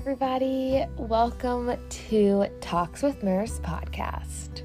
everybody. 0.00 0.82
Welcome 0.96 1.76
to 1.86 2.46
Talks 2.62 3.02
with 3.02 3.22
Merce 3.22 3.60
podcast. 3.60 4.62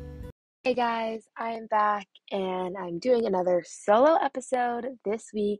Hey 0.63 0.73
guys, 0.73 1.27
I 1.37 1.49
am 1.49 1.67
back 1.67 2.07
and 2.31 2.77
I'm 2.77 2.99
doing 2.99 3.25
another 3.25 3.61
solo 3.67 4.15
episode 4.15 4.87
this 5.03 5.31
week. 5.33 5.59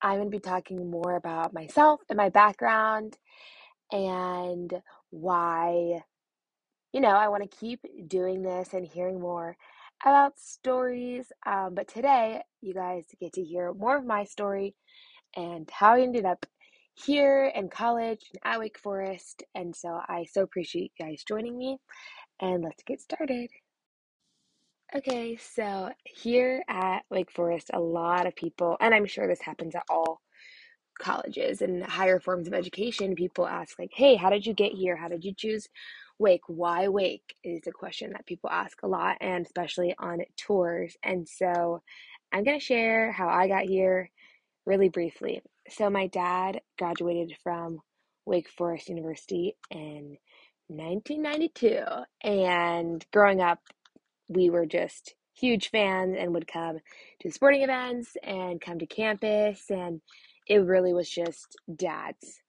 I'm 0.00 0.18
going 0.18 0.30
to 0.30 0.36
be 0.36 0.38
talking 0.38 0.88
more 0.88 1.16
about 1.16 1.52
myself 1.52 2.00
and 2.08 2.16
my 2.16 2.28
background 2.28 3.18
and 3.90 4.72
why, 5.10 6.02
you 6.92 7.00
know, 7.00 7.08
I 7.08 7.26
want 7.26 7.42
to 7.42 7.58
keep 7.58 7.80
doing 8.06 8.42
this 8.42 8.72
and 8.72 8.86
hearing 8.86 9.18
more 9.18 9.56
about 10.04 10.38
stories. 10.38 11.26
Um, 11.44 11.74
but 11.74 11.88
today, 11.88 12.40
you 12.62 12.72
guys 12.72 13.04
get 13.20 13.32
to 13.32 13.42
hear 13.42 13.74
more 13.74 13.96
of 13.96 14.06
my 14.06 14.22
story 14.22 14.76
and 15.34 15.68
how 15.72 15.94
I 15.94 16.02
ended 16.02 16.24
up 16.24 16.46
here 17.04 17.52
in 17.54 17.68
college 17.68 18.24
and 18.32 18.54
at 18.54 18.58
Wake 18.58 18.78
Forest. 18.78 19.44
And 19.54 19.76
so 19.76 20.00
I 20.08 20.26
so 20.30 20.42
appreciate 20.42 20.92
you 20.98 21.06
guys 21.06 21.24
joining 21.26 21.56
me. 21.56 21.78
And 22.40 22.64
let's 22.64 22.82
get 22.82 23.00
started. 23.00 23.48
Okay, 24.94 25.36
so 25.36 25.90
here 26.04 26.62
at 26.68 27.00
Wake 27.10 27.30
Forest, 27.30 27.70
a 27.72 27.80
lot 27.80 28.26
of 28.26 28.36
people, 28.36 28.76
and 28.80 28.94
I'm 28.94 29.06
sure 29.06 29.26
this 29.26 29.42
happens 29.42 29.74
at 29.74 29.82
all 29.90 30.20
colleges 30.98 31.60
and 31.60 31.84
higher 31.84 32.20
forms 32.20 32.46
of 32.46 32.54
education, 32.54 33.14
people 33.14 33.46
ask, 33.46 33.78
like, 33.78 33.90
hey, 33.92 34.14
how 34.14 34.30
did 34.30 34.46
you 34.46 34.54
get 34.54 34.72
here? 34.72 34.96
How 34.96 35.08
did 35.08 35.24
you 35.24 35.34
choose 35.36 35.68
Wake? 36.18 36.42
Why 36.46 36.88
Wake? 36.88 37.34
Is 37.44 37.66
a 37.66 37.72
question 37.72 38.12
that 38.12 38.26
people 38.26 38.48
ask 38.48 38.82
a 38.82 38.88
lot, 38.88 39.16
and 39.20 39.44
especially 39.44 39.94
on 39.98 40.20
tours. 40.36 40.96
And 41.02 41.28
so 41.28 41.82
I'm 42.32 42.44
going 42.44 42.58
to 42.58 42.64
share 42.64 43.12
how 43.12 43.28
I 43.28 43.48
got 43.48 43.64
here 43.64 44.10
really 44.64 44.88
briefly. 44.88 45.42
So, 45.68 45.90
my 45.90 46.06
dad 46.06 46.60
graduated 46.78 47.36
from 47.42 47.80
Wake 48.24 48.48
Forest 48.48 48.88
University 48.88 49.56
in 49.70 50.16
1992. 50.68 51.82
And 52.22 53.04
growing 53.12 53.40
up, 53.40 53.60
we 54.28 54.50
were 54.50 54.66
just 54.66 55.14
huge 55.34 55.70
fans 55.70 56.16
and 56.18 56.32
would 56.34 56.46
come 56.46 56.78
to 57.20 57.30
sporting 57.30 57.62
events 57.62 58.16
and 58.22 58.60
come 58.60 58.78
to 58.78 58.86
campus. 58.86 59.64
And 59.70 60.00
it 60.46 60.58
really 60.58 60.92
was 60.92 61.10
just 61.10 61.56
dad's 61.74 62.40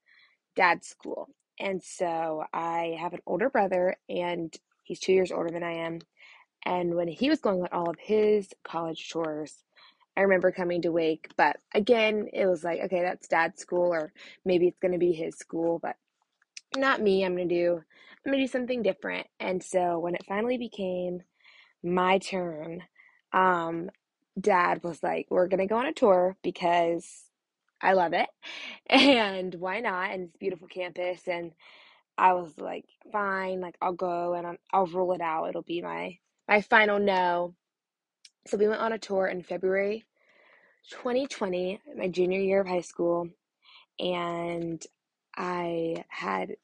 dad's 0.54 0.86
school. 0.88 1.28
And 1.60 1.82
so 1.82 2.44
I 2.52 2.96
have 3.00 3.14
an 3.14 3.20
older 3.26 3.50
brother, 3.50 3.96
and 4.08 4.54
he's 4.84 5.00
two 5.00 5.12
years 5.12 5.32
older 5.32 5.50
than 5.50 5.64
I 5.64 5.72
am. 5.86 5.98
And 6.64 6.94
when 6.94 7.08
he 7.08 7.28
was 7.30 7.40
going 7.40 7.62
on 7.62 7.68
all 7.72 7.90
of 7.90 7.98
his 7.98 8.48
college 8.64 9.08
tours, 9.10 9.64
I 10.18 10.22
remember 10.22 10.52
coming 10.52 10.82
to 10.82 10.92
Wake, 10.92 11.30
but 11.38 11.58
again, 11.74 12.28
it 12.34 12.46
was 12.46 12.64
like, 12.64 12.80
okay, 12.86 13.02
that's 13.02 13.28
dad's 13.28 13.62
school, 13.62 13.94
or 13.94 14.12
maybe 14.44 14.68
it's 14.68 14.80
going 14.80 14.92
to 14.92 14.98
be 14.98 15.12
his 15.14 15.36
school, 15.36 15.78
but 15.80 15.96
not 16.76 17.00
me. 17.00 17.24
I'm 17.24 17.36
going 17.36 17.48
to 17.48 17.54
do, 17.54 17.72
I'm 17.76 18.32
going 18.32 18.38
to 18.40 18.44
do 18.46 18.52
something 18.52 18.82
different. 18.82 19.28
And 19.40 19.62
so 19.62 20.00
when 20.00 20.16
it 20.16 20.26
finally 20.28 20.58
became 20.58 21.20
my 21.84 22.18
turn, 22.18 22.82
um, 23.32 23.90
dad 24.40 24.82
was 24.84 25.02
like, 25.02 25.28
we're 25.30 25.48
going 25.48 25.60
to 25.60 25.66
go 25.68 25.78
on 25.78 25.86
a 25.86 25.94
tour 25.94 26.36
because 26.42 27.24
I 27.80 27.94
love 27.94 28.12
it. 28.14 28.28
And 28.90 29.54
why 29.56 29.80
not? 29.80 30.12
And 30.12 30.24
it's 30.24 30.36
beautiful 30.38 30.68
campus. 30.68 31.28
And 31.28 31.52
I 32.18 32.34
was 32.34 32.52
like, 32.58 32.86
fine, 33.12 33.60
like 33.60 33.76
I'll 33.82 33.92
go 33.92 34.34
and 34.34 34.46
i 34.46 34.58
I'll 34.72 34.86
rule 34.86 35.12
it 35.12 35.20
out. 35.22 35.46
It'll 35.50 35.62
be 35.62 35.82
my, 35.82 36.18
my 36.48 36.62
final 36.62 36.98
no. 36.98 37.54
So 38.48 38.56
we 38.56 38.66
went 38.66 38.80
on 38.80 38.94
a 38.94 38.98
tour 38.98 39.26
in 39.26 39.42
February 39.42 40.06
2020, 40.90 41.80
my 41.96 42.08
junior 42.08 42.40
year 42.40 42.62
of 42.62 42.66
high 42.66 42.80
school, 42.80 43.28
and 44.00 44.82
I 45.36 46.04
had 46.08 46.56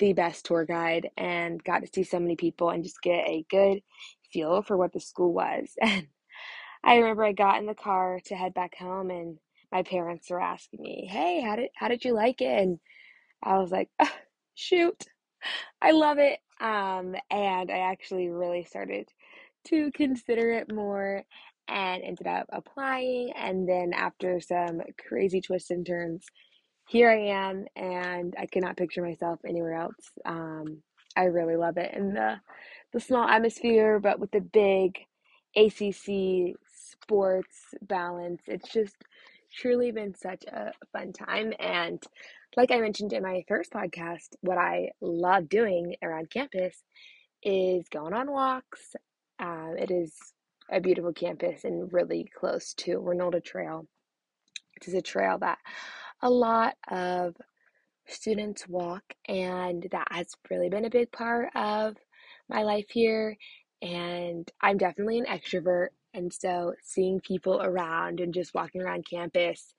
the 0.00 0.14
best 0.14 0.46
tour 0.46 0.64
guide 0.64 1.10
and 1.16 1.62
got 1.62 1.80
to 1.82 1.88
see 1.92 2.04
so 2.04 2.20
many 2.20 2.36
people 2.36 2.70
and 2.70 2.84
just 2.84 3.02
get 3.02 3.28
a 3.28 3.44
good 3.50 3.82
feel 4.32 4.62
for 4.62 4.76
what 4.76 4.92
the 4.92 5.00
school 5.00 5.32
was. 5.32 5.76
And 5.82 6.08
I 6.84 6.96
remember 6.96 7.24
I 7.24 7.32
got 7.32 7.58
in 7.60 7.66
the 7.66 7.74
car 7.74 8.20
to 8.26 8.36
head 8.36 8.54
back 8.54 8.76
home 8.76 9.10
and 9.10 9.38
my 9.72 9.82
parents 9.84 10.30
were 10.30 10.40
asking 10.40 10.82
me, 10.82 11.06
"Hey, 11.10 11.40
how 11.42 11.56
did 11.56 11.70
how 11.76 11.88
did 11.88 12.04
you 12.04 12.14
like 12.14 12.40
it?" 12.42 12.46
And 12.62 12.80
I 13.42 13.58
was 13.58 13.70
like, 13.72 13.90
oh, 14.00 14.12
"Shoot. 14.54 15.04
I 15.82 15.92
love 15.92 16.18
it." 16.18 16.40
Um 16.60 17.16
and 17.30 17.70
I 17.70 17.78
actually 17.92 18.28
really 18.30 18.64
started 18.64 19.08
to 19.66 19.90
consider 19.92 20.52
it 20.52 20.72
more 20.72 21.22
and 21.68 22.02
ended 22.02 22.26
up 22.26 22.46
applying. 22.52 23.32
And 23.36 23.68
then 23.68 23.92
after 23.94 24.40
some 24.40 24.80
crazy 25.06 25.40
twists 25.40 25.70
and 25.70 25.84
turns, 25.86 26.24
here 26.88 27.10
I 27.10 27.50
am, 27.50 27.66
and 27.76 28.34
I 28.38 28.46
cannot 28.46 28.78
picture 28.78 29.02
myself 29.02 29.40
anywhere 29.46 29.74
else. 29.74 30.10
Um, 30.24 30.82
I 31.16 31.24
really 31.24 31.56
love 31.56 31.76
it, 31.76 31.92
and 31.92 32.16
the 32.16 32.40
the 32.92 33.00
small 33.00 33.28
atmosphere, 33.28 34.00
but 34.00 34.18
with 34.18 34.30
the 34.30 34.40
big 34.40 34.98
ACC 35.56 36.54
sports 37.08 37.74
balance. 37.82 38.42
It's 38.46 38.70
just 38.72 38.96
truly 39.52 39.90
been 39.90 40.14
such 40.14 40.44
a 40.44 40.72
fun 40.92 41.12
time. 41.12 41.52
And 41.58 42.02
like 42.56 42.70
I 42.70 42.80
mentioned 42.80 43.12
in 43.12 43.22
my 43.22 43.44
first 43.48 43.72
podcast, 43.72 44.28
what 44.40 44.58
I 44.58 44.90
love 45.00 45.48
doing 45.48 45.96
around 46.02 46.30
campus 46.30 46.82
is 47.42 47.88
going 47.88 48.14
on 48.14 48.30
walks. 48.30 48.94
Uh, 49.40 49.72
it 49.78 49.90
is 49.90 50.14
a 50.70 50.80
beautiful 50.80 51.12
campus 51.12 51.64
and 51.64 51.92
really 51.92 52.30
close 52.38 52.74
to 52.74 52.98
Reynolda 52.98 53.42
Trail. 53.44 53.86
It 54.76 54.88
is 54.88 54.94
a 54.94 55.02
trail 55.02 55.38
that 55.38 55.58
a 56.22 56.30
lot 56.30 56.74
of 56.90 57.36
students 58.06 58.66
walk, 58.68 59.04
and 59.28 59.86
that 59.92 60.08
has 60.10 60.28
really 60.50 60.68
been 60.68 60.84
a 60.84 60.90
big 60.90 61.12
part 61.12 61.48
of 61.54 61.96
my 62.48 62.62
life 62.62 62.86
here. 62.90 63.36
And 63.82 64.50
I'm 64.60 64.78
definitely 64.78 65.18
an 65.18 65.26
extrovert, 65.26 65.88
and 66.14 66.32
so 66.32 66.74
seeing 66.82 67.20
people 67.20 67.60
around 67.62 68.20
and 68.20 68.34
just 68.34 68.54
walking 68.54 68.82
around 68.82 69.06
campus 69.08 69.74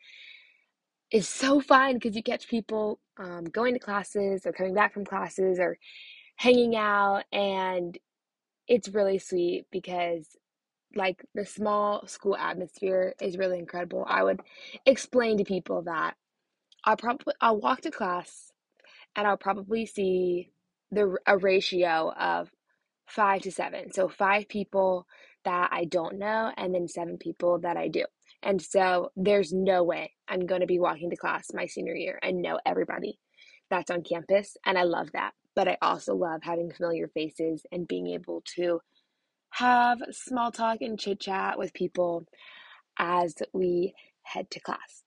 is 1.11 1.27
so 1.27 1.59
fun 1.59 1.95
because 1.95 2.15
you 2.15 2.23
catch 2.23 2.47
people 2.47 2.99
um, 3.19 3.43
going 3.45 3.73
to 3.73 3.79
classes 3.79 4.45
or 4.45 4.53
coming 4.53 4.73
back 4.73 4.93
from 4.93 5.05
classes 5.05 5.59
or 5.59 5.77
hanging 6.37 6.75
out, 6.75 7.23
and 7.33 7.97
it's 8.69 8.89
really 8.89 9.19
sweet 9.19 9.65
because 9.71 10.27
like 10.95 11.25
the 11.35 11.45
small 11.45 12.07
school 12.07 12.37
atmosphere 12.37 13.15
is 13.21 13.37
really 13.37 13.59
incredible. 13.59 14.05
I 14.07 14.23
would 14.23 14.41
explain 14.85 15.37
to 15.39 15.45
people 15.45 15.83
that 15.83 16.15
I'll 16.85 16.97
probably 16.97 17.33
I'll 17.41 17.59
walk 17.59 17.81
to 17.81 17.91
class 17.91 18.51
and 19.15 19.27
I'll 19.27 19.37
probably 19.37 19.85
see 19.85 20.51
the 20.91 21.17
a 21.27 21.37
ratio 21.37 22.13
of 22.19 22.49
5 23.07 23.43
to 23.43 23.51
7. 23.51 23.93
So 23.93 24.09
5 24.09 24.49
people 24.49 25.07
that 25.45 25.69
I 25.73 25.85
don't 25.85 26.19
know 26.19 26.51
and 26.57 26.73
then 26.75 26.87
7 26.87 27.17
people 27.17 27.59
that 27.61 27.77
I 27.77 27.87
do. 27.89 28.05
And 28.43 28.61
so 28.61 29.11
there's 29.17 29.53
no 29.53 29.83
way 29.83 30.13
I'm 30.27 30.45
going 30.47 30.61
to 30.61 30.67
be 30.67 30.79
walking 30.79 31.09
to 31.11 31.17
class 31.17 31.47
my 31.53 31.67
senior 31.67 31.95
year 31.95 32.19
and 32.23 32.41
know 32.41 32.59
everybody 32.65 33.19
that's 33.69 33.91
on 33.91 34.03
campus 34.03 34.57
and 34.65 34.77
I 34.77 34.83
love 34.83 35.11
that. 35.13 35.33
But 35.55 35.67
I 35.67 35.77
also 35.81 36.15
love 36.15 36.41
having 36.43 36.71
familiar 36.71 37.07
faces 37.07 37.65
and 37.71 37.87
being 37.87 38.07
able 38.07 38.43
to 38.55 38.81
have 39.51 39.99
small 40.11 40.51
talk 40.51 40.81
and 40.81 40.99
chit 40.99 41.19
chat 41.19 41.57
with 41.57 41.73
people 41.73 42.25
as 42.97 43.35
we 43.53 43.93
head 44.23 44.49
to 44.51 44.59
class. 44.59 45.03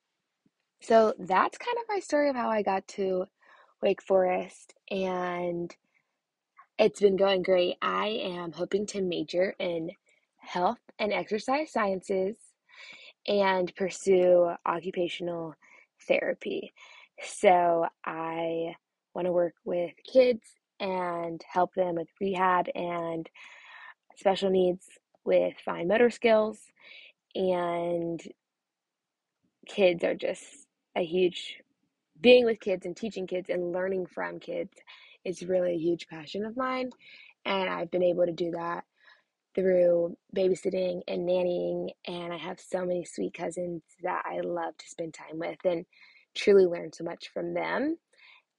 So 0.81 1.14
that's 1.19 1.58
kind 1.58 1.76
of 1.78 1.84
my 1.88 2.00
story 2.00 2.28
of 2.28 2.36
how 2.36 2.50
I 2.50 2.62
got 2.62 2.88
to 2.88 3.26
Wake 3.81 4.02
Forest, 4.02 4.75
and 4.91 5.75
it's 6.78 7.00
been 7.00 7.16
going 7.16 7.42
great. 7.42 7.76
I 7.81 8.08
am 8.08 8.52
hoping 8.52 8.86
to 8.86 9.02
major 9.02 9.54
in 9.58 9.91
health 10.38 10.81
and 10.98 11.12
exercise 11.12 11.70
sciences 11.70 12.36
and 13.28 13.75
pursue 13.76 14.52
occupational 14.66 15.55
therapy. 16.08 16.75
So 17.22 17.87
I 18.05 18.75
want 19.14 19.26
to 19.26 19.32
work 19.32 19.55
with 19.64 19.93
kids 20.11 20.43
and 20.81 21.43
help 21.50 21.75
them 21.75 21.97
with 21.97 22.09
rehab 22.20 22.67
and 22.75 23.29
special 24.17 24.50
needs 24.50 24.87
with 25.25 25.55
fine 25.64 25.88
motor 25.88 26.11
skills, 26.11 26.59
and 27.35 28.20
kids 29.67 30.05
are 30.05 30.14
just 30.14 30.44
a 30.97 31.05
huge 31.05 31.59
being 32.20 32.44
with 32.44 32.61
kids 32.61 32.87
and 32.87 32.97
teaching 32.97 33.26
kids 33.26 33.50
and 33.50 33.73
learning 33.73 34.06
from 34.06 34.38
kids 34.38 34.73
is 35.25 35.43
really 35.43 35.75
a 35.75 35.79
huge 35.79 36.06
passion 36.09 36.44
of 36.44 36.56
mine. 36.56 36.91
And 37.44 37.69
I've 37.69 37.91
been 37.91 38.03
able 38.03 38.26
to 38.26 38.32
do 38.32 38.53
that 38.53 38.85
through 39.55 40.17
babysitting 40.37 41.03
and 41.09 41.29
nannying. 41.29 41.91
And 42.06 42.32
I 42.32 42.38
have 42.38 42.61
so 42.61 42.85
many 42.85 43.05
sweet 43.05 43.35
cousins 43.35 43.82
that 44.03 44.23
I 44.25 44.41
love 44.41 44.76
to 44.79 44.88
spend 44.88 45.14
time 45.14 45.38
with 45.38 45.59
and 45.64 45.85
truly 46.35 46.67
learn 46.67 46.93
so 46.93 47.05
much 47.05 47.31
from 47.32 47.55
them. 47.55 47.99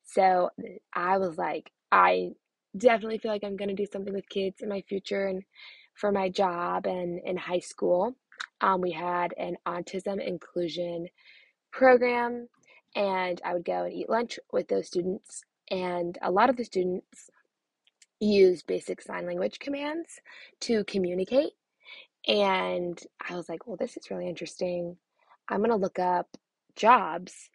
So 0.03 0.49
I 0.93 1.17
was 1.17 1.37
like, 1.37 1.71
I 1.91 2.31
definitely 2.77 3.19
feel 3.19 3.31
like 3.31 3.43
I'm 3.43 3.57
going 3.57 3.69
to 3.69 3.75
do 3.75 3.87
something 3.91 4.13
with 4.13 4.27
kids 4.29 4.61
in 4.61 4.69
my 4.69 4.81
future 4.81 5.27
and 5.27 5.43
for 5.95 6.11
my 6.11 6.29
job 6.29 6.85
and 6.85 7.19
in 7.23 7.37
high 7.37 7.59
school. 7.59 8.15
Um, 8.61 8.81
we 8.81 8.91
had 8.91 9.33
an 9.37 9.57
autism 9.67 10.25
inclusion 10.25 11.07
program, 11.71 12.47
and 12.95 13.41
I 13.45 13.53
would 13.53 13.65
go 13.65 13.83
and 13.83 13.93
eat 13.93 14.09
lunch 14.09 14.39
with 14.51 14.67
those 14.67 14.87
students 14.87 15.43
and 15.69 16.17
a 16.21 16.31
lot 16.31 16.49
of 16.49 16.57
the 16.57 16.63
students 16.63 17.29
use 18.19 18.61
basic 18.61 19.01
sign 19.01 19.25
language 19.25 19.59
commands 19.59 20.19
to 20.61 20.83
communicate. 20.85 21.53
And 22.27 22.99
I 23.27 23.35
was 23.35 23.49
like, 23.49 23.67
well, 23.67 23.75
this 23.75 23.97
is 23.97 24.09
really 24.09 24.27
interesting. 24.27 24.97
I'm 25.49 25.59
going 25.59 25.71
to 25.71 25.75
look 25.75 25.99
up 25.99 26.27
jobs 26.75 27.49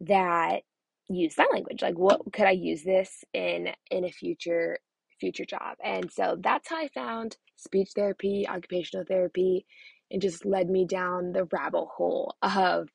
that 0.00 0.62
use 1.08 1.34
sign 1.34 1.46
language. 1.52 1.82
Like, 1.82 1.98
what 1.98 2.20
could 2.32 2.46
I 2.46 2.52
use 2.52 2.82
this 2.84 3.24
in 3.32 3.68
in 3.90 4.04
a 4.04 4.10
future 4.10 4.78
future 5.20 5.44
job? 5.44 5.76
And 5.82 6.10
so 6.12 6.36
that's 6.40 6.68
how 6.68 6.76
I 6.78 6.88
found 6.88 7.36
speech 7.56 7.90
therapy, 7.94 8.46
occupational 8.48 9.06
therapy, 9.06 9.66
and 10.10 10.22
just 10.22 10.44
led 10.44 10.68
me 10.68 10.86
down 10.86 11.32
the 11.32 11.48
rabbit 11.52 11.86
hole 11.96 12.34
of 12.42 12.88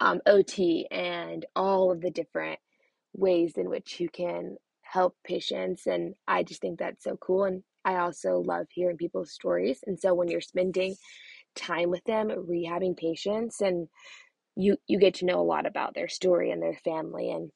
um, 0.00 0.20
OT 0.26 0.86
and 0.90 1.44
all 1.54 1.90
of 1.90 2.00
the 2.00 2.10
different 2.10 2.58
ways 3.14 3.54
in 3.56 3.70
which 3.70 4.00
you 4.00 4.08
can 4.08 4.56
help 4.82 5.16
patients. 5.24 5.86
And 5.86 6.14
I 6.28 6.42
just 6.42 6.60
think 6.60 6.78
that's 6.78 7.04
so 7.04 7.16
cool. 7.16 7.44
And 7.44 7.62
I 7.84 7.96
also 7.96 8.38
love 8.38 8.66
hearing 8.70 8.96
people's 8.96 9.32
stories. 9.32 9.80
And 9.86 9.98
so 9.98 10.14
when 10.14 10.28
you're 10.28 10.40
spending 10.40 10.96
time 11.54 11.90
with 11.90 12.04
them, 12.04 12.28
rehabbing 12.28 12.96
patients, 12.96 13.60
and 13.60 13.88
you 14.56 14.76
you 14.86 14.98
get 14.98 15.14
to 15.14 15.24
know 15.26 15.40
a 15.40 15.42
lot 15.42 15.66
about 15.66 15.94
their 15.94 16.08
story 16.08 16.50
and 16.50 16.62
their 16.62 16.78
family 16.84 17.30
and 17.30 17.50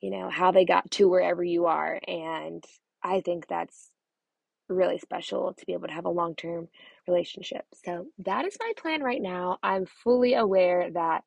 you 0.00 0.10
know 0.10 0.28
how 0.28 0.52
they 0.52 0.64
got 0.64 0.90
to 0.90 1.08
wherever 1.08 1.42
you 1.42 1.66
are 1.66 2.00
and 2.06 2.64
i 3.02 3.20
think 3.20 3.46
that's 3.46 3.90
really 4.68 4.98
special 4.98 5.54
to 5.54 5.66
be 5.66 5.72
able 5.72 5.86
to 5.86 5.94
have 5.94 6.06
a 6.06 6.10
long-term 6.10 6.66
relationship. 7.06 7.64
So 7.84 8.06
that 8.18 8.44
is 8.44 8.56
my 8.58 8.72
plan 8.76 9.00
right 9.00 9.22
now. 9.22 9.58
I'm 9.62 9.86
fully 9.86 10.34
aware 10.34 10.90
that 10.90 11.22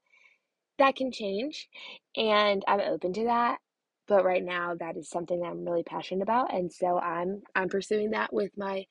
that 0.80 0.96
can 0.96 1.12
change 1.12 1.68
and 2.16 2.64
i'm 2.68 2.80
open 2.80 3.14
to 3.14 3.26
that 3.26 3.60
but 4.08 4.26
right 4.26 4.44
now 4.44 4.74
that 4.80 4.98
is 4.98 5.10
something 5.10 5.42
that 5.42 5.48
i'm 5.48 5.64
really 5.64 5.84
passionate 5.84 6.24
about 6.24 6.54
and 6.54 6.72
so 6.72 6.98
i'm 6.98 7.42
i'm 7.54 7.70
pursuing 7.70 8.12
that 8.12 8.34
with 8.34 8.52
my 8.58 8.86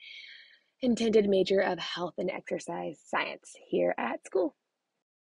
intended 0.80 1.28
major 1.28 1.60
of 1.60 1.78
health 1.78 2.14
and 2.18 2.30
exercise 2.30 3.00
science 3.06 3.54
here 3.68 3.94
at 3.98 4.24
school 4.24 4.54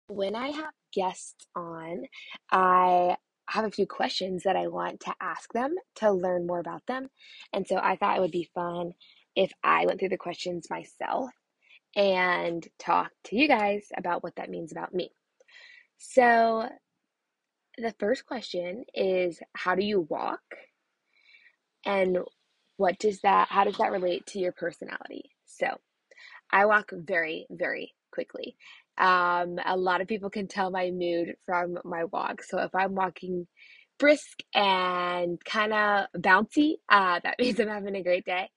when 0.09 0.35
I 0.35 0.49
have 0.49 0.73
guests 0.93 1.47
on, 1.55 2.03
I 2.51 3.15
have 3.47 3.65
a 3.65 3.71
few 3.71 3.87
questions 3.87 4.43
that 4.43 4.55
I 4.55 4.67
want 4.67 4.99
to 5.01 5.13
ask 5.21 5.51
them 5.53 5.75
to 5.95 6.11
learn 6.11 6.45
more 6.45 6.59
about 6.59 6.85
them. 6.87 7.09
And 7.53 7.65
so 7.67 7.77
I 7.77 7.95
thought 7.95 8.17
it 8.17 8.21
would 8.21 8.31
be 8.31 8.49
fun 8.53 8.93
if 9.35 9.51
I 9.63 9.85
went 9.85 9.99
through 9.99 10.09
the 10.09 10.17
questions 10.17 10.67
myself 10.69 11.31
and 11.95 12.67
talk 12.77 13.11
to 13.25 13.35
you 13.35 13.47
guys 13.47 13.87
about 13.97 14.23
what 14.23 14.35
that 14.35 14.49
means 14.49 14.71
about 14.71 14.93
me. 14.93 15.11
So 15.97 16.69
the 17.77 17.93
first 17.99 18.25
question 18.25 18.85
is 18.93 19.39
how 19.55 19.75
do 19.75 19.83
you 19.83 20.01
walk? 20.01 20.41
And 21.85 22.19
what 22.77 22.99
does 22.99 23.21
that 23.21 23.47
how 23.49 23.63
does 23.63 23.77
that 23.77 23.91
relate 23.91 24.25
to 24.27 24.39
your 24.39 24.51
personality? 24.51 25.31
So 25.45 25.67
I 26.51 26.65
walk 26.65 26.91
very, 26.93 27.47
very 27.49 27.93
quickly. 28.11 28.55
Um, 28.99 29.57
a 29.65 29.77
lot 29.77 30.01
of 30.01 30.07
people 30.07 30.29
can 30.29 30.47
tell 30.47 30.71
my 30.71 30.91
mood 30.91 31.35
from 31.45 31.77
my 31.85 32.05
walk. 32.05 32.43
So 32.43 32.59
if 32.59 32.73
I'm 32.75 32.95
walking 32.95 33.47
brisk 33.97 34.39
and 34.53 35.43
kind 35.45 35.73
of 35.73 36.07
bouncy, 36.17 36.73
uh, 36.89 37.19
that 37.23 37.35
means 37.39 37.59
I'm 37.59 37.67
having 37.67 37.95
a 37.95 38.03
great 38.03 38.25
day 38.25 38.49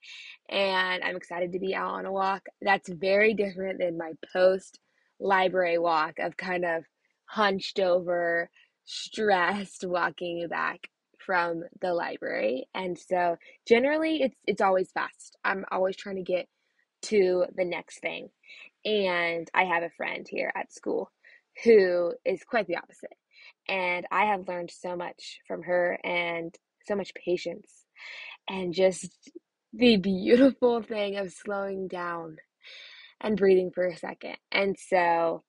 and 0.49 1.03
I'm 1.03 1.15
excited 1.15 1.53
to 1.53 1.59
be 1.59 1.75
out 1.75 1.91
on 1.93 2.05
a 2.05 2.11
walk. 2.11 2.43
That's 2.61 2.89
very 2.89 3.33
different 3.33 3.79
than 3.79 3.97
my 3.97 4.13
post 4.33 4.79
library 5.19 5.77
walk 5.79 6.19
of 6.19 6.37
kind 6.37 6.65
of 6.65 6.83
hunched 7.25 7.79
over, 7.79 8.49
stressed 8.85 9.85
walking 9.85 10.47
back 10.49 10.87
from 11.25 11.63
the 11.81 11.93
library. 11.93 12.67
And 12.73 12.97
so 12.97 13.37
generally 13.67 14.21
it's 14.23 14.35
it's 14.45 14.61
always 14.61 14.91
fast. 14.91 15.37
I'm 15.43 15.65
always 15.71 15.95
trying 15.95 16.17
to 16.17 16.23
get 16.23 16.47
to 17.03 17.45
the 17.55 17.65
next 17.65 17.99
thing. 17.99 18.29
And 18.85 19.49
I 19.53 19.63
have 19.65 19.83
a 19.83 19.89
friend 19.91 20.27
here 20.29 20.51
at 20.55 20.73
school 20.73 21.11
who 21.63 22.13
is 22.25 22.43
quite 22.43 22.67
the 22.67 22.77
opposite. 22.77 23.13
And 23.67 24.05
I 24.11 24.25
have 24.25 24.47
learned 24.47 24.71
so 24.71 24.95
much 24.95 25.39
from 25.47 25.63
her 25.63 25.99
and 26.03 26.53
so 26.85 26.95
much 26.95 27.13
patience 27.13 27.85
and 28.49 28.73
just 28.73 29.31
the 29.73 29.97
beautiful 29.97 30.81
thing 30.81 31.17
of 31.17 31.31
slowing 31.31 31.87
down 31.87 32.37
and 33.21 33.37
breathing 33.37 33.71
for 33.73 33.87
a 33.87 33.97
second. 33.97 34.37
And 34.51 34.75
so, 34.77 35.43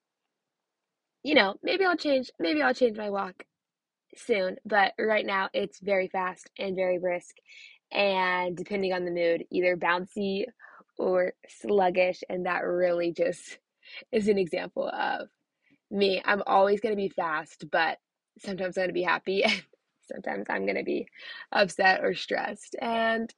you 1.22 1.34
know, 1.34 1.56
maybe 1.62 1.84
I'll 1.84 1.96
change 1.96 2.30
maybe 2.38 2.62
I'll 2.62 2.74
change 2.74 2.96
my 2.96 3.10
walk 3.10 3.44
soon, 4.16 4.56
but 4.64 4.92
right 4.98 5.26
now 5.26 5.48
it's 5.52 5.80
very 5.80 6.08
fast 6.08 6.50
and 6.58 6.76
very 6.76 6.98
brisk 6.98 7.34
and 7.92 8.56
depending 8.56 8.92
on 8.92 9.04
the 9.04 9.10
mood, 9.10 9.44
either 9.50 9.76
bouncy 9.76 10.44
or 10.98 11.34
sluggish. 11.48 12.22
And 12.28 12.46
that 12.46 12.64
really 12.64 13.12
just 13.12 13.58
is 14.12 14.28
an 14.28 14.38
example 14.38 14.88
of 14.88 15.28
me. 15.90 16.22
I'm 16.24 16.42
always 16.46 16.80
going 16.80 16.94
to 16.94 17.00
be 17.00 17.08
fast, 17.08 17.64
but 17.70 17.98
sometimes 18.38 18.76
I'm 18.76 18.82
going 18.82 18.88
to 18.90 18.94
be 18.94 19.02
happy. 19.02 19.44
And 20.06 20.22
sometimes 20.22 20.46
I'm 20.50 20.66
going 20.66 20.76
to 20.76 20.84
be 20.84 21.06
upset 21.50 22.04
or 22.04 22.14
stressed. 22.14 22.76
And 22.80 23.32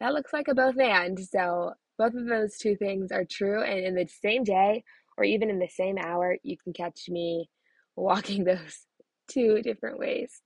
that 0.00 0.12
looks 0.12 0.32
like 0.32 0.48
a 0.48 0.54
both 0.54 0.76
and. 0.78 1.18
So 1.20 1.74
both 1.98 2.14
of 2.14 2.26
those 2.26 2.56
two 2.56 2.76
things 2.76 3.12
are 3.12 3.24
true. 3.24 3.62
And 3.62 3.78
in 3.84 3.94
the 3.94 4.08
same 4.08 4.42
day 4.42 4.82
or 5.16 5.24
even 5.24 5.50
in 5.50 5.58
the 5.58 5.68
same 5.68 5.98
hour, 5.98 6.36
you 6.42 6.56
can 6.56 6.72
catch 6.72 7.08
me 7.08 7.48
walking 7.96 8.44
those 8.44 8.86
two 9.30 9.62
different 9.62 9.98
ways. 9.98 10.40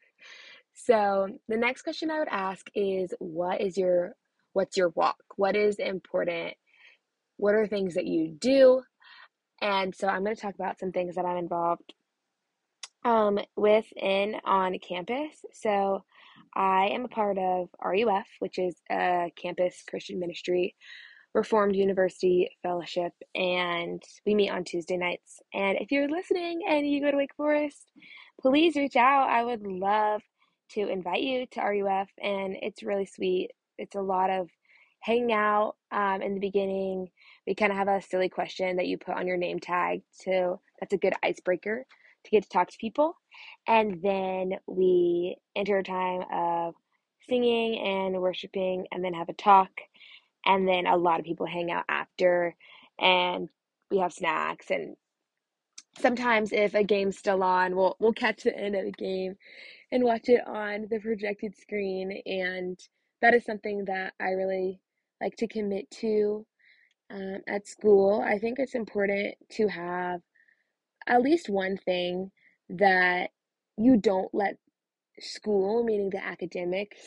So 0.74 1.28
the 1.48 1.56
next 1.56 1.82
question 1.82 2.10
I 2.10 2.18
would 2.18 2.28
ask 2.28 2.66
is 2.74 3.14
what 3.18 3.60
is 3.60 3.78
your 3.78 4.14
what's 4.54 4.76
your 4.76 4.88
walk? 4.90 5.18
What 5.36 5.56
is 5.56 5.76
important? 5.76 6.54
What 7.36 7.54
are 7.54 7.66
things 7.66 7.94
that 7.94 8.06
you 8.06 8.34
do? 8.38 8.82
And 9.60 9.94
so 9.94 10.08
I'm 10.08 10.24
going 10.24 10.34
to 10.34 10.40
talk 10.40 10.54
about 10.54 10.78
some 10.80 10.92
things 10.92 11.16
that 11.16 11.26
I'm 11.26 11.36
involved 11.36 11.92
um, 13.04 13.38
with 13.56 13.86
in 13.96 14.36
on 14.44 14.78
campus. 14.78 15.44
So 15.52 16.04
I 16.54 16.86
am 16.92 17.04
a 17.04 17.08
part 17.08 17.38
of 17.38 17.68
RUF, 17.84 18.26
which 18.38 18.58
is 18.58 18.76
a 18.90 19.30
campus 19.36 19.82
Christian 19.88 20.18
ministry 20.18 20.74
Reformed 21.34 21.74
University 21.74 22.48
Fellowship, 22.62 23.12
and 23.34 24.00
we 24.24 24.36
meet 24.36 24.50
on 24.50 24.62
Tuesday 24.62 24.96
nights. 24.96 25.40
And 25.52 25.76
if 25.80 25.90
you're 25.90 26.08
listening 26.08 26.60
and 26.68 26.88
you 26.88 27.00
go 27.00 27.10
to 27.10 27.16
Wake 27.16 27.34
Forest, 27.36 27.90
please 28.40 28.76
reach 28.76 28.94
out. 28.94 29.28
I 29.28 29.42
would 29.42 29.66
love 29.66 30.22
to 30.70 30.88
invite 30.88 31.22
you 31.22 31.46
to 31.52 31.60
RUF, 31.60 32.08
and 32.22 32.56
it's 32.62 32.84
really 32.84 33.06
sweet. 33.06 33.50
It's 33.78 33.96
a 33.96 34.02
lot 34.02 34.30
of 34.30 34.48
hanging 35.00 35.32
out 35.32 35.76
um, 35.92 36.22
in 36.22 36.34
the 36.34 36.40
beginning. 36.40 37.08
We 37.46 37.54
kind 37.54 37.72
of 37.72 37.78
have 37.78 37.88
a 37.88 38.02
silly 38.02 38.28
question 38.28 38.76
that 38.76 38.86
you 38.86 38.98
put 38.98 39.16
on 39.16 39.26
your 39.26 39.36
name 39.36 39.60
tag, 39.60 40.02
so 40.10 40.60
that's 40.80 40.94
a 40.94 40.98
good 40.98 41.14
icebreaker 41.22 41.84
to 42.24 42.30
get 42.30 42.44
to 42.44 42.48
talk 42.48 42.70
to 42.70 42.78
people. 42.78 43.16
And 43.66 44.00
then 44.02 44.54
we 44.66 45.36
enter 45.56 45.78
a 45.78 45.84
time 45.84 46.22
of 46.32 46.74
singing 47.28 47.78
and 47.78 48.20
worshiping, 48.20 48.86
and 48.92 49.04
then 49.04 49.14
have 49.14 49.28
a 49.28 49.34
talk 49.34 49.70
and 50.46 50.68
then 50.68 50.86
a 50.86 50.96
lot 50.96 51.20
of 51.20 51.26
people 51.26 51.46
hang 51.46 51.70
out 51.70 51.84
after 51.88 52.54
and 52.98 53.48
we 53.90 53.98
have 53.98 54.12
snacks 54.12 54.70
and 54.70 54.96
sometimes 55.98 56.52
if 56.52 56.74
a 56.74 56.82
game's 56.84 57.18
still 57.18 57.42
on 57.42 57.76
we'll 57.76 57.96
we'll 58.00 58.12
catch 58.12 58.42
the 58.42 58.56
end 58.56 58.74
of 58.74 58.84
the 58.84 58.92
game 58.92 59.36
and 59.92 60.04
watch 60.04 60.28
it 60.28 60.46
on 60.46 60.86
the 60.90 60.98
projected 60.98 61.56
screen 61.56 62.22
and 62.26 62.78
that 63.24 63.32
is 63.32 63.44
something 63.46 63.86
that 63.86 64.12
I 64.20 64.32
really 64.32 64.80
like 65.18 65.34
to 65.36 65.48
commit 65.48 65.90
to 66.02 66.44
um, 67.10 67.38
at 67.48 67.66
school. 67.66 68.22
I 68.22 68.38
think 68.38 68.58
it's 68.58 68.74
important 68.74 69.36
to 69.52 69.68
have 69.68 70.20
at 71.06 71.22
least 71.22 71.48
one 71.48 71.78
thing 71.78 72.30
that 72.68 73.30
you 73.78 73.96
don't 73.96 74.28
let 74.34 74.56
school, 75.20 75.84
meaning 75.84 76.10
the 76.10 76.22
academics, 76.22 76.98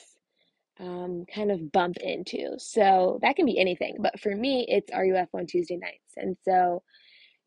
um, 0.80 1.26
kind 1.32 1.52
of 1.52 1.72
bump 1.72 1.98
into. 2.02 2.56
So 2.58 3.20
that 3.22 3.36
can 3.36 3.46
be 3.46 3.60
anything. 3.60 3.98
But 4.00 4.20
for 4.20 4.36
me, 4.36 4.66
it's 4.68 4.90
RUF 4.92 5.30
on 5.36 5.46
Tuesday 5.46 5.78
nights. 5.78 6.14
And 6.16 6.36
so 6.44 6.82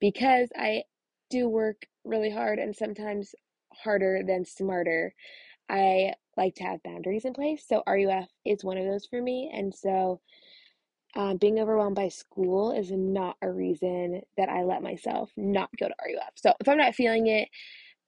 because 0.00 0.48
I 0.56 0.84
do 1.28 1.48
work 1.48 1.86
really 2.04 2.30
hard 2.30 2.60
and 2.60 2.76
sometimes 2.76 3.34
harder 3.74 4.22
than 4.24 4.44
smarter, 4.44 5.12
I 5.68 6.14
like 6.36 6.54
to 6.56 6.64
have 6.64 6.82
boundaries 6.82 7.24
in 7.24 7.32
place. 7.32 7.64
So 7.66 7.82
RUF 7.86 8.28
is 8.44 8.64
one 8.64 8.78
of 8.78 8.84
those 8.84 9.06
for 9.06 9.20
me. 9.20 9.50
And 9.52 9.74
so 9.74 10.20
um, 11.16 11.38
being 11.38 11.58
overwhelmed 11.58 11.96
by 11.96 12.08
school 12.08 12.72
is 12.72 12.90
not 12.90 13.36
a 13.42 13.50
reason 13.50 14.22
that 14.36 14.48
I 14.48 14.62
let 14.62 14.82
myself 14.82 15.30
not 15.36 15.70
go 15.78 15.88
to 15.88 15.94
RUF. 16.04 16.32
So 16.36 16.52
if 16.60 16.68
I'm 16.68 16.78
not 16.78 16.94
feeling 16.94 17.26
it, 17.26 17.48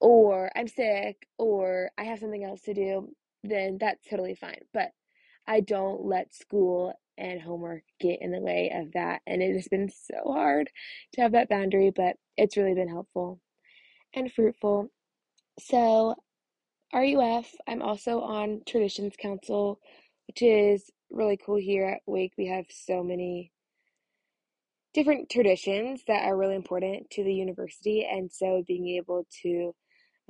or 0.01 0.51
I'm 0.57 0.69
sick, 0.69 1.29
or 1.39 1.91
I 1.97 2.05
have 2.05 2.19
something 2.19 2.43
else 2.43 2.63
to 2.63 2.75
do, 2.75 3.09
then 3.45 3.79
that's 3.81 4.09
totally 4.09 4.35
fine. 4.35 4.61
But 4.73 4.91
I 5.47 5.61
don't 5.61 6.05
let 6.05 6.35
school 6.35 6.93
and 7.19 7.41
homework 7.41 7.83
get 8.01 8.21
in 8.21 8.33
the 8.33 8.41
way 8.41 8.73
of 8.75 8.93
that. 8.93 9.23
And 9.27 9.43
it 9.43 9.55
has 9.55 9.69
been 9.69 9.89
so 9.89 10.33
hard 10.33 10.71
to 11.15 11.21
have 11.21 11.33
that 11.33 11.49
boundary, 11.49 11.93
but 11.95 12.17
it's 12.37 12.57
really 12.57 12.75
been 12.75 12.89
helpful 12.89 13.41
and 14.15 14.33
fruitful. 14.33 14.91
So, 15.61 16.17
RUF. 16.95 17.51
I'm 17.67 17.83
also 17.83 18.21
on 18.21 18.63
Traditions 18.67 19.15
Council, 19.19 19.81
which 20.27 20.43
is 20.43 20.91
really 21.11 21.39
cool 21.39 21.57
here 21.57 21.87
at 21.87 22.01
Wake. 22.07 22.33
We 22.37 22.49
have 22.49 22.67
so 22.69 23.03
many 23.03 23.53
different 24.93 25.31
traditions 25.31 26.03
that 26.07 26.25
are 26.25 26.37
really 26.37 26.57
important 26.57 27.09
to 27.11 27.25
the 27.25 27.33
university, 27.33 28.07
and 28.11 28.31
so 28.31 28.63
being 28.67 28.89
able 28.89 29.27
to 29.43 29.75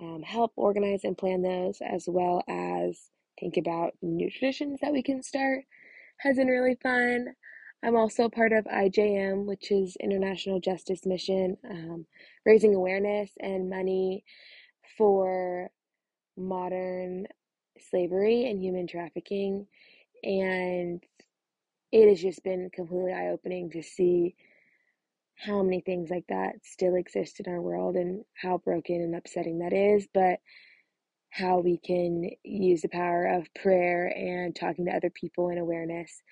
um, 0.00 0.22
help 0.22 0.52
organize 0.56 1.04
and 1.04 1.18
plan 1.18 1.42
those 1.42 1.78
as 1.80 2.04
well 2.08 2.42
as 2.48 3.10
think 3.40 3.56
about 3.56 3.92
new 4.00 4.30
traditions 4.30 4.78
that 4.82 4.92
we 4.92 5.02
can 5.02 5.22
start 5.22 5.64
has 6.18 6.36
been 6.36 6.46
really 6.46 6.76
fun. 6.80 7.26
I'm 7.84 7.96
also 7.96 8.28
part 8.28 8.52
of 8.52 8.64
IJM, 8.66 9.46
which 9.46 9.72
is 9.72 9.96
International 10.00 10.60
Justice 10.60 11.04
Mission, 11.04 11.56
um, 11.68 12.06
raising 12.46 12.76
awareness 12.76 13.32
and 13.40 13.68
money 13.68 14.24
for 14.96 15.68
modern 16.42 17.26
slavery 17.90 18.50
and 18.50 18.60
human 18.60 18.86
trafficking. 18.86 19.66
And 20.22 21.02
it 21.90 22.08
has 22.08 22.20
just 22.20 22.42
been 22.44 22.70
completely 22.72 23.12
eye 23.12 23.28
opening 23.28 23.70
to 23.70 23.82
see 23.82 24.34
how 25.36 25.62
many 25.62 25.80
things 25.80 26.10
like 26.10 26.24
that 26.28 26.54
still 26.62 26.94
exist 26.94 27.40
in 27.40 27.52
our 27.52 27.60
world 27.60 27.96
and 27.96 28.24
how 28.34 28.58
broken 28.58 28.96
and 28.96 29.14
upsetting 29.14 29.58
that 29.58 29.72
is, 29.72 30.06
but 30.14 30.38
how 31.30 31.58
we 31.58 31.78
can 31.78 32.30
use 32.44 32.82
the 32.82 32.88
power 32.88 33.26
of 33.26 33.52
prayer 33.54 34.06
and 34.14 34.54
talking 34.54 34.84
to 34.84 34.92
other 34.92 35.10
people 35.10 35.48
and 35.48 35.58
awareness 35.58 36.22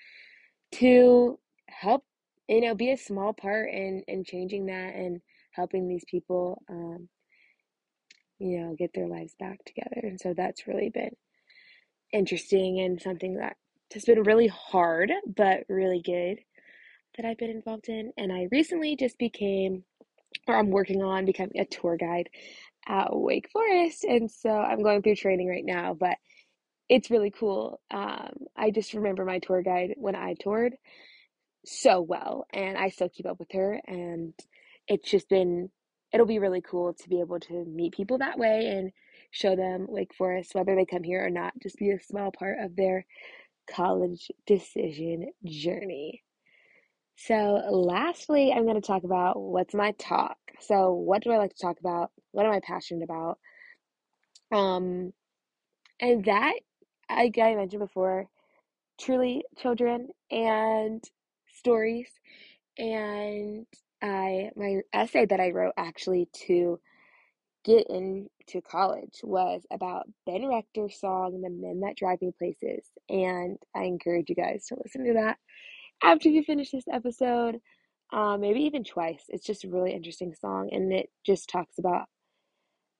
to 0.71 1.39
help 1.67 2.05
you 2.47 2.61
know 2.61 2.75
be 2.75 2.91
a 2.91 2.97
small 2.97 3.33
part 3.33 3.69
in 3.71 4.03
in 4.07 4.23
changing 4.23 4.67
that 4.67 4.93
and 4.93 5.19
helping 5.51 5.87
these 5.87 6.03
people 6.09 6.61
um, 6.69 7.09
you 8.41 8.59
know 8.59 8.75
get 8.77 8.91
their 8.93 9.07
lives 9.07 9.35
back 9.39 9.63
together. 9.65 10.01
And 10.03 10.19
so 10.19 10.33
that's 10.35 10.67
really 10.67 10.89
been 10.89 11.15
interesting 12.11 12.79
and 12.79 13.01
something 13.01 13.35
that 13.35 13.55
has 13.93 14.05
been 14.05 14.23
really 14.23 14.47
hard 14.47 15.11
but 15.35 15.63
really 15.69 16.01
good 16.01 16.39
that 17.17 17.25
I've 17.25 17.37
been 17.37 17.49
involved 17.49 17.89
in. 17.89 18.11
And 18.17 18.31
I 18.31 18.47
recently 18.51 18.95
just 18.95 19.17
became 19.17 19.83
or 20.47 20.57
I'm 20.57 20.71
working 20.71 21.03
on 21.03 21.25
becoming 21.25 21.59
a 21.59 21.65
tour 21.65 21.97
guide 21.97 22.29
at 22.87 23.09
Wake 23.11 23.49
Forest. 23.51 24.05
And 24.05 24.31
so 24.31 24.49
I'm 24.49 24.81
going 24.81 25.01
through 25.01 25.15
training 25.15 25.47
right 25.47 25.65
now 25.65 25.93
but 25.93 26.17
it's 26.89 27.11
really 27.11 27.31
cool. 27.31 27.79
Um, 27.89 28.33
I 28.57 28.71
just 28.71 28.93
remember 28.93 29.23
my 29.23 29.39
tour 29.39 29.61
guide 29.61 29.93
when 29.95 30.15
I 30.15 30.33
toured 30.33 30.73
so 31.65 32.01
well 32.01 32.45
and 32.51 32.77
I 32.77 32.89
still 32.89 33.07
keep 33.07 33.25
up 33.25 33.39
with 33.39 33.51
her. 33.53 33.79
And 33.87 34.33
it's 34.87 35.09
just 35.09 35.29
been 35.29 35.69
it'll 36.13 36.25
be 36.25 36.39
really 36.39 36.61
cool 36.61 36.93
to 36.93 37.09
be 37.09 37.19
able 37.19 37.39
to 37.39 37.65
meet 37.65 37.93
people 37.93 38.17
that 38.17 38.37
way 38.37 38.67
and 38.67 38.91
show 39.31 39.55
them 39.55 39.85
Wake 39.87 40.13
Forest 40.13 40.55
whether 40.55 40.75
they 40.75 40.85
come 40.85 41.03
here 41.03 41.25
or 41.25 41.29
not 41.29 41.53
just 41.61 41.77
be 41.77 41.91
a 41.91 41.99
small 41.99 42.31
part 42.31 42.59
of 42.59 42.75
their 42.75 43.05
college 43.69 44.29
decision 44.45 45.29
journey. 45.45 46.23
So 47.15 47.61
lastly, 47.69 48.51
I'm 48.51 48.63
going 48.63 48.81
to 48.81 48.85
talk 48.85 49.03
about 49.03 49.39
what's 49.39 49.73
my 49.73 49.91
talk. 49.99 50.37
So 50.59 50.93
what 50.93 51.21
do 51.23 51.31
I 51.31 51.37
like 51.37 51.53
to 51.55 51.61
talk 51.61 51.79
about? 51.79 52.11
What 52.31 52.45
am 52.45 52.51
I 52.51 52.59
passionate 52.61 53.03
about? 53.03 53.37
Um 54.51 55.13
and 55.99 56.25
that 56.25 56.53
like 57.09 57.37
I 57.37 57.55
mentioned 57.55 57.81
before, 57.81 58.27
truly 58.99 59.43
children 59.57 60.09
and 60.29 61.03
stories 61.53 62.09
and 62.77 63.65
I 64.01 64.51
my 64.55 64.81
essay 64.93 65.25
that 65.25 65.39
I 65.39 65.51
wrote 65.51 65.73
actually 65.77 66.27
to 66.47 66.79
get 67.63 67.87
into 67.89 68.61
college 68.69 69.19
was 69.23 69.63
about 69.71 70.07
Ben 70.25 70.47
Rector's 70.47 70.99
song 70.99 71.41
The 71.41 71.49
Men 71.49 71.81
That 71.81 71.95
Drive 71.95 72.21
Me 72.21 72.31
Places 72.37 72.85
and 73.09 73.57
I 73.75 73.83
encourage 73.83 74.29
you 74.29 74.35
guys 74.35 74.65
to 74.67 74.77
listen 74.83 75.05
to 75.05 75.13
that 75.13 75.37
after 76.03 76.29
you 76.29 76.43
finish 76.43 76.71
this 76.71 76.85
episode 76.91 77.59
um, 78.13 78.41
maybe 78.41 78.61
even 78.61 78.83
twice. 78.83 79.23
It's 79.29 79.45
just 79.45 79.63
a 79.63 79.69
really 79.69 79.93
interesting 79.93 80.33
song 80.39 80.69
and 80.71 80.91
it 80.91 81.09
just 81.25 81.49
talks 81.49 81.77
about 81.79 82.07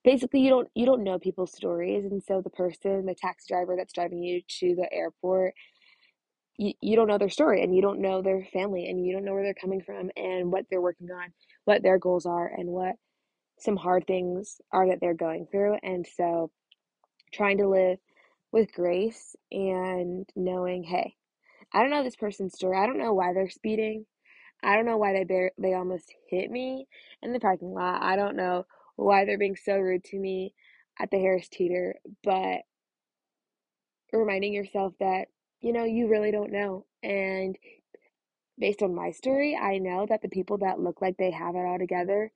basically 0.04 0.40
you 0.40 0.50
don't 0.50 0.68
you 0.74 0.86
don't 0.86 1.04
know 1.04 1.18
people's 1.18 1.54
stories 1.54 2.04
and 2.04 2.22
so 2.22 2.40
the 2.40 2.50
person 2.50 3.06
the 3.06 3.14
taxi 3.14 3.46
driver 3.48 3.76
that's 3.76 3.92
driving 3.92 4.22
you 4.22 4.40
to 4.48 4.74
the 4.74 4.92
airport 4.92 5.54
you, 6.62 6.72
you 6.80 6.96
don't 6.96 7.08
know 7.08 7.18
their 7.18 7.28
story 7.28 7.62
and 7.62 7.74
you 7.74 7.82
don't 7.82 8.00
know 8.00 8.22
their 8.22 8.46
family 8.52 8.88
and 8.88 9.04
you 9.04 9.12
don't 9.12 9.24
know 9.24 9.32
where 9.32 9.42
they're 9.42 9.54
coming 9.54 9.82
from 9.82 10.10
and 10.16 10.52
what 10.52 10.64
they're 10.70 10.80
working 10.80 11.10
on, 11.10 11.32
what 11.64 11.82
their 11.82 11.98
goals 11.98 12.24
are, 12.24 12.46
and 12.46 12.68
what 12.68 12.94
some 13.58 13.76
hard 13.76 14.06
things 14.06 14.60
are 14.72 14.88
that 14.88 14.98
they're 15.00 15.14
going 15.14 15.46
through. 15.50 15.76
And 15.82 16.06
so 16.16 16.50
trying 17.32 17.58
to 17.58 17.68
live 17.68 17.98
with 18.52 18.72
grace 18.72 19.34
and 19.50 20.28
knowing, 20.36 20.84
hey, 20.84 21.14
I 21.72 21.80
don't 21.80 21.90
know 21.90 22.04
this 22.04 22.16
person's 22.16 22.54
story. 22.54 22.78
I 22.78 22.86
don't 22.86 22.98
know 22.98 23.14
why 23.14 23.32
they're 23.32 23.50
speeding. 23.50 24.06
I 24.62 24.76
don't 24.76 24.86
know 24.86 24.98
why 24.98 25.14
they 25.14 25.24
bear, 25.24 25.50
they 25.58 25.74
almost 25.74 26.14
hit 26.28 26.50
me 26.50 26.86
in 27.22 27.32
the 27.32 27.40
parking 27.40 27.74
lot. 27.74 28.02
I 28.02 28.14
don't 28.14 28.36
know 28.36 28.66
why 28.94 29.24
they're 29.24 29.38
being 29.38 29.56
so 29.56 29.76
rude 29.76 30.04
to 30.04 30.18
me 30.18 30.54
at 31.00 31.10
the 31.10 31.18
Harris 31.18 31.48
Teeter, 31.48 31.96
but 32.22 32.58
reminding 34.12 34.52
yourself 34.52 34.92
that 35.00 35.26
you 35.62 35.72
know, 35.72 35.84
you 35.84 36.08
really 36.08 36.32
don't 36.32 36.52
know. 36.52 36.86
And 37.02 37.56
based 38.58 38.82
on 38.82 38.94
my 38.94 39.10
story, 39.12 39.56
I 39.60 39.78
know 39.78 40.06
that 40.08 40.22
the 40.22 40.28
people 40.28 40.58
that 40.58 40.80
look 40.80 41.02
like 41.02 41.16
they 41.16 41.30
have 41.30 41.56
it 41.56 41.66
all 41.66 41.78
together 41.78 42.32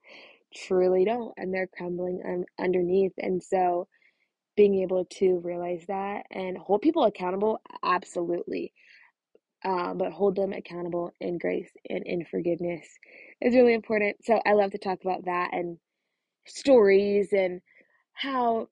truly 0.55 1.05
don't, 1.05 1.33
and 1.37 1.53
they're 1.53 1.67
crumbling 1.67 2.21
un- 2.25 2.45
underneath. 2.63 3.13
And 3.19 3.43
so, 3.43 3.87
being 4.55 4.81
able 4.81 5.05
to 5.05 5.39
realize 5.43 5.85
that 5.87 6.25
and 6.31 6.57
hold 6.57 6.81
people 6.81 7.05
accountable, 7.05 7.61
absolutely. 7.83 8.73
Um, 9.65 9.97
but 9.97 10.11
hold 10.13 10.35
them 10.35 10.53
accountable 10.53 11.11
in 11.19 11.37
grace 11.39 11.71
and 11.89 12.05
in 12.05 12.25
forgiveness 12.25 12.87
is 13.41 13.55
really 13.55 13.73
important. 13.73 14.17
So, 14.25 14.41
I 14.45 14.53
love 14.53 14.71
to 14.71 14.77
talk 14.79 14.99
about 15.03 15.25
that 15.25 15.51
and 15.53 15.77
stories 16.47 17.29
and 17.33 17.61
how 18.13 18.69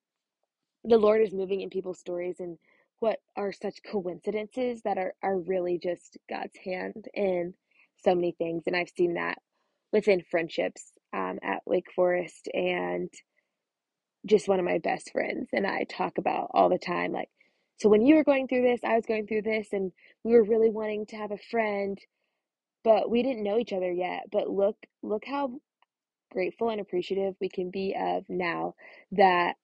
the 0.84 0.98
Lord 0.98 1.22
is 1.22 1.34
moving 1.34 1.62
in 1.62 1.70
people's 1.70 2.00
stories 2.00 2.38
and 2.40 2.58
what 3.06 3.20
are 3.38 3.52
such 3.52 3.84
coincidences 3.84 4.82
that 4.82 4.98
are, 4.98 5.14
are 5.22 5.38
really 5.38 5.78
just 5.78 6.18
God's 6.28 6.58
hand 6.66 7.06
in 7.14 7.54
so 8.04 8.16
many 8.16 8.32
things. 8.32 8.64
And 8.66 8.76
I've 8.76 8.90
seen 8.98 9.14
that 9.14 9.38
within 9.94 10.24
friendships 10.32 10.92
um, 11.14 11.38
at 11.44 11.62
Wake 11.68 11.86
Forest 11.96 12.50
and 12.52 13.12
just 14.26 14.48
one 14.48 14.58
of 14.58 14.66
my 14.66 14.80
best 14.80 15.12
friends 15.12 15.50
and 15.54 15.68
I 15.68 15.84
talk 15.84 16.18
about 16.18 16.50
all 16.56 16.68
the 16.68 16.80
time 16.80 17.12
like 17.12 17.30
so 17.78 17.90
when 17.90 18.02
you 18.04 18.16
were 18.16 18.24
going 18.24 18.48
through 18.48 18.64
this 18.64 18.80
I 18.84 18.96
was 18.96 19.06
going 19.06 19.28
through 19.28 19.44
this 19.44 19.68
and 19.72 19.92
we 20.24 20.32
were 20.32 20.44
really 20.44 20.72
wanting 20.72 21.06
to 21.10 21.16
have 21.16 21.30
a 21.30 21.38
friend 21.52 21.96
but 22.84 23.08
we 23.12 23.22
didn't 23.22 23.44
know 23.44 23.60
each 23.60 23.72
other 23.72 23.92
yet 23.92 24.24
but 24.32 24.50
look 24.50 24.78
look 25.04 25.26
how 25.28 25.52
grateful 26.32 26.70
and 26.70 26.82
appreciative 26.82 27.36
we 27.40 27.50
can 27.50 27.70
be 27.70 27.96
of 27.96 28.24
now 28.30 28.74
that 29.12 29.58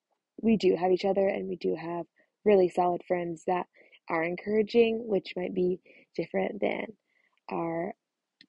we 0.43 0.57
do 0.57 0.75
have 0.75 0.91
each 0.91 1.05
other 1.05 1.27
and 1.27 1.49
we 1.49 1.55
do 1.55 1.75
have 1.75 2.05
really 2.45 2.69
solid 2.69 3.01
friends 3.07 3.43
that 3.47 3.67
are 4.09 4.23
encouraging, 4.23 5.07
which 5.07 5.33
might 5.35 5.53
be 5.53 5.79
different 6.15 6.59
than 6.59 6.85
our 7.51 7.93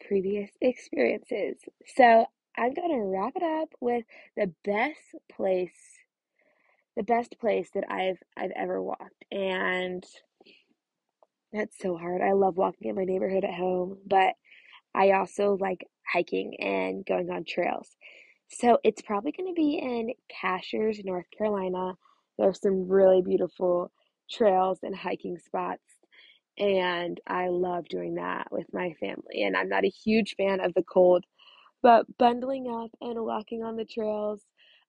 previous 0.07 0.51
experiences. 0.61 1.57
So 1.97 2.27
I'm 2.57 2.75
going 2.75 2.91
to 2.91 3.05
wrap 3.05 3.35
it 3.37 3.43
up 3.43 3.69
with 3.81 4.05
the 4.37 4.53
best 4.65 5.15
place 5.31 5.73
the 6.97 7.03
best 7.03 7.39
place 7.41 7.71
that 7.75 7.85
I've 7.91 8.19
I've 8.37 8.51
ever 8.55 8.83
walked 8.83 9.25
and 9.31 10.05
that's 11.53 11.79
so 11.79 11.97
hard. 11.97 12.23
I 12.23 12.33
love 12.33 12.57
walking 12.57 12.89
in 12.89 12.97
my 12.97 13.05
neighborhood 13.05 13.45
at 13.45 13.55
home, 13.55 13.99
but 14.07 14.35
I 14.95 15.13
also 15.13 15.57
like 15.61 15.87
hiking 16.11 16.57
and 16.61 17.05
going 17.05 17.31
on 17.31 17.45
trails. 17.45 17.89
So 18.49 18.79
it's 18.85 19.03
probably 19.03 19.33
going 19.33 19.55
to 19.55 19.55
be 19.55 19.79
in 19.79 20.13
Cashiers, 20.29 21.01
North 21.05 21.27
Carolina. 21.37 21.95
There's 22.39 22.61
some 22.61 22.89
really 22.89 23.23
beautiful 23.23 23.91
trails 24.31 24.79
and 24.83 24.97
hiking 24.97 25.39
spots. 25.39 25.83
And 26.59 27.21
I 27.27 27.49
love 27.49 27.89
doing 27.89 28.15
that 28.17 28.49
with 28.51 28.67
my 28.73 28.93
family. 29.01 29.43
And 29.45 29.57
I'm 29.57 29.69
not 29.69 29.85
a 29.85 29.89
huge 30.05 30.35
fan 30.37 30.61
of 30.61 30.75
the 30.75 30.83
cold, 30.83 31.25
but 31.83 32.07
bundling 32.19 32.69
up 32.69 32.91
and 33.01 33.23
walking 33.25 33.63
on 33.63 33.77
the 33.77 33.85
trails 33.85 34.43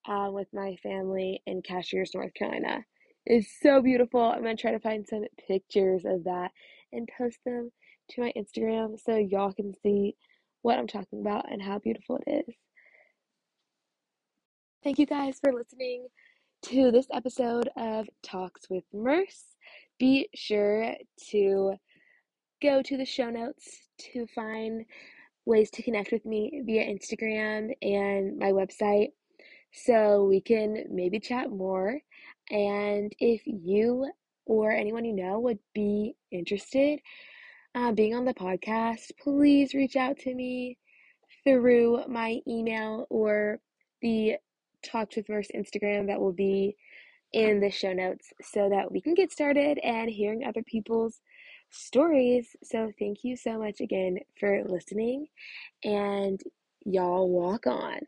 uh, 0.07 0.29
with 0.31 0.47
my 0.53 0.75
family 0.83 1.41
in 1.45 1.62
Cashiers, 1.62 2.12
North 2.13 2.33
Carolina 2.33 2.83
is 3.25 3.47
so 3.62 3.81
beautiful. 3.81 4.21
I'm 4.21 4.43
going 4.43 4.57
to 4.57 4.62
try 4.62 4.71
to 4.71 4.79
find 4.79 5.07
some 5.07 5.23
pictures 5.47 6.03
of 6.05 6.25
that 6.25 6.51
and 6.91 7.09
post 7.17 7.39
them 7.45 7.71
to 8.12 8.21
my 8.21 8.33
Instagram 8.35 9.00
so 9.00 9.15
y'all 9.15 9.53
can 9.53 9.73
see 9.81 10.15
what 10.62 10.77
I'm 10.77 10.88
talking 10.88 11.21
about 11.21 11.51
and 11.51 11.62
how 11.62 11.79
beautiful 11.79 12.19
it 12.27 12.45
is. 12.47 12.55
Thank 14.83 15.00
you 15.00 15.05
guys 15.05 15.39
for 15.39 15.53
listening 15.53 16.07
to 16.63 16.91
this 16.91 17.08
episode 17.13 17.70
of 17.75 18.08
Talks 18.24 18.70
with 18.70 18.86
Merce. 18.93 19.55
Be 20.00 20.29
sure 20.34 20.96
to 21.32 21.74
go 22.62 22.82
to 22.82 22.96
the 22.96 23.03
show 23.03 23.29
notes 23.29 23.82
to 24.00 24.25
find 24.27 24.86
ways 25.46 25.70
to 25.72 25.84
connect 25.84 26.13
with 26.13 26.25
me 26.25 26.62
via 26.65 26.86
Instagram 26.86 27.74
and 27.82 28.39
my 28.39 28.53
website. 28.53 29.10
so 29.74 30.24
we 30.24 30.39
can 30.39 30.86
maybe 30.89 31.20
chat 31.20 31.51
more. 31.51 32.00
And 32.50 33.13
if 33.20 33.41
you 33.46 34.10
or 34.46 34.72
anyone 34.72 35.03
you 35.03 35.13
know 35.13 35.39
would 35.41 35.60
be 35.74 36.15
interested 36.32 37.00
uh, 37.75 37.91
being 37.91 38.15
on 38.15 38.24
the 38.24 38.34
podcast, 38.34 39.12
please 39.20 39.74
reach 39.74 39.98
out 39.98 40.17
to 40.20 40.34
me 40.34 40.77
through 41.43 42.08
my 42.08 42.39
email 42.48 43.05
or 43.10 43.60
the 44.01 44.38
Talks 44.83 45.15
with 45.15 45.29
Merce 45.29 45.49
Instagram 45.55 46.07
that 46.07 46.19
will 46.19 46.33
be 46.33 46.75
in 47.31 47.59
the 47.59 47.71
show 47.71 47.93
notes 47.93 48.31
so 48.41 48.69
that 48.69 48.91
we 48.91 49.01
can 49.01 49.15
get 49.15 49.31
started 49.31 49.79
and 49.79 50.09
hearing 50.09 50.43
other 50.43 50.63
people's 50.63 51.21
stories. 51.71 52.55
So, 52.63 52.91
thank 52.99 53.23
you 53.23 53.35
so 53.35 53.57
much 53.57 53.81
again 53.81 54.19
for 54.39 54.63
listening, 54.65 55.27
and 55.83 56.39
y'all 56.85 57.29
walk 57.29 57.65
on. 57.67 57.99